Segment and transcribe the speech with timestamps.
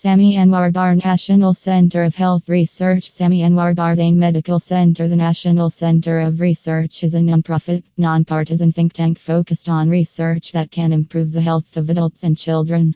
[0.00, 5.16] Sami Anwar Dar National Center of Health Research Sami Anwar Dar Zain Medical Center The
[5.16, 10.92] National Center of Research is a non-profit, non-partisan think tank focused on research that can
[10.92, 12.94] improve the health of adults and children.